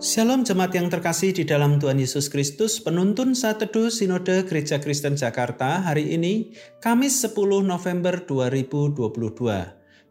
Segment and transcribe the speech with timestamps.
[0.00, 5.12] Shalom jemaat yang terkasih di dalam Tuhan Yesus Kristus, penuntun saat teduh Sinode Gereja Kristen
[5.12, 8.96] Jakarta hari ini, Kamis 10 November 2022.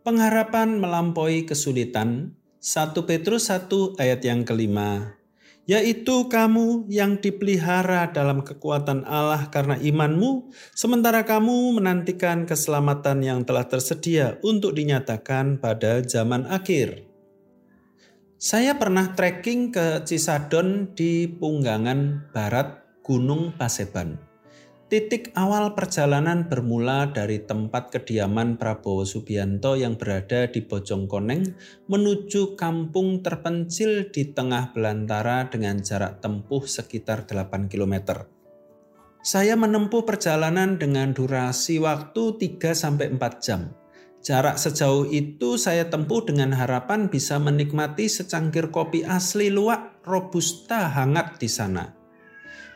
[0.06, 5.18] Pengharapan melampaui kesulitan, 1 Petrus 1 ayat yang kelima.
[5.66, 13.66] Yaitu kamu yang dipelihara dalam kekuatan Allah karena imanmu, sementara kamu menantikan keselamatan yang telah
[13.66, 17.09] tersedia untuk dinyatakan pada zaman akhir.
[18.40, 24.16] Saya pernah trekking ke Cisadon di Punggangan Barat Gunung Paseban.
[24.88, 31.52] Titik awal perjalanan bermula dari tempat kediaman Prabowo Subianto yang berada di Bojongkoneng
[31.92, 38.24] menuju kampung terpencil di tengah belantara dengan jarak tempuh sekitar 8 km.
[39.20, 43.76] Saya menempuh perjalanan dengan durasi waktu 3-4 jam.
[44.20, 51.40] Jarak sejauh itu saya tempuh dengan harapan bisa menikmati secangkir kopi asli luwak robusta hangat
[51.40, 51.96] di sana.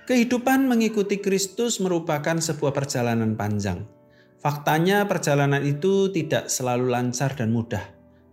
[0.03, 3.87] Kehidupan mengikuti Kristus merupakan sebuah perjalanan panjang.
[4.43, 7.83] Faktanya perjalanan itu tidak selalu lancar dan mudah.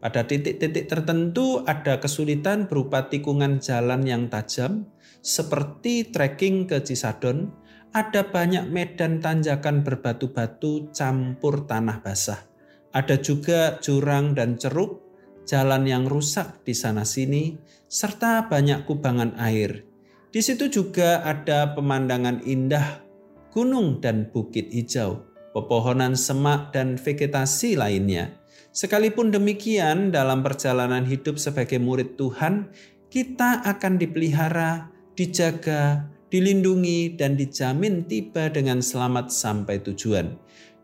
[0.02, 4.90] Pada titik-titik tertentu ada kesulitan berupa tikungan jalan yang tajam,
[5.22, 7.54] seperti trekking ke Cisadon,
[7.94, 12.49] ada banyak medan tanjakan berbatu-batu campur tanah basah.
[12.90, 14.98] Ada juga jurang dan ceruk,
[15.46, 17.54] jalan yang rusak di sana-sini,
[17.86, 19.86] serta banyak kubangan air.
[20.30, 23.02] Di situ juga ada pemandangan indah,
[23.50, 28.38] gunung dan bukit hijau, pepohonan semak dan vegetasi lainnya.
[28.70, 32.70] Sekalipun demikian, dalam perjalanan hidup sebagai murid Tuhan,
[33.10, 34.86] kita akan dipelihara,
[35.18, 40.38] dijaga, dilindungi, dan dijamin tiba dengan selamat sampai tujuan.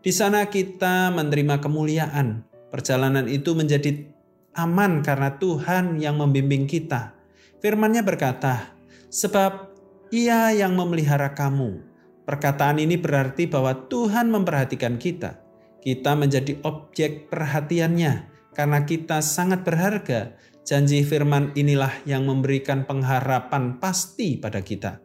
[0.07, 2.47] Di sana kita menerima kemuliaan.
[2.71, 4.07] Perjalanan itu menjadi
[4.55, 7.11] aman karena Tuhan yang membimbing kita.
[7.59, 8.71] Firman-Nya berkata,
[9.11, 9.75] "Sebab
[10.15, 11.83] Ia yang memelihara kamu."
[12.23, 15.43] Perkataan ini berarti bahwa Tuhan memperhatikan kita.
[15.83, 20.39] Kita menjadi objek perhatiannya karena kita sangat berharga.
[20.63, 25.03] Janji firman inilah yang memberikan pengharapan pasti pada kita.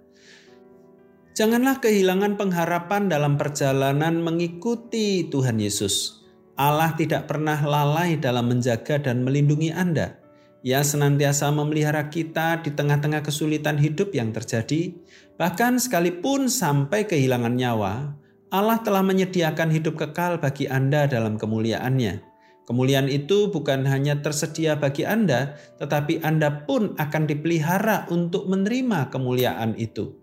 [1.32, 6.20] Janganlah kehilangan pengharapan dalam perjalanan mengikuti Tuhan Yesus.
[6.60, 10.20] Allah tidak pernah lalai dalam menjaga dan melindungi Anda.
[10.60, 14.92] Ia senantiasa memelihara kita di tengah-tengah kesulitan hidup yang terjadi,
[15.40, 18.12] bahkan sekalipun sampai kehilangan nyawa,
[18.52, 22.20] Allah telah menyediakan hidup kekal bagi Anda dalam kemuliaannya.
[22.68, 29.80] Kemuliaan itu bukan hanya tersedia bagi Anda, tetapi Anda pun akan dipelihara untuk menerima kemuliaan
[29.80, 30.21] itu.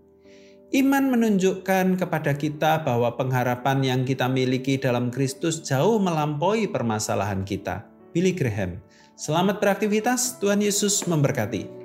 [0.70, 7.90] Iman menunjukkan kepada kita bahwa pengharapan yang kita miliki dalam Kristus jauh melampaui permasalahan kita.
[8.14, 8.78] Billy Graham.
[9.18, 11.79] Selamat beraktivitas, Tuhan Yesus memberkati.